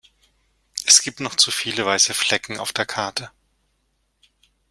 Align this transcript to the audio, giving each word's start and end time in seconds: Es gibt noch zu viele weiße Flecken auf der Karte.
Es 0.83 1.03
gibt 1.03 1.19
noch 1.19 1.35
zu 1.35 1.51
viele 1.51 1.85
weiße 1.85 2.15
Flecken 2.15 2.57
auf 2.59 2.73
der 2.73 2.87
Karte. 2.87 3.29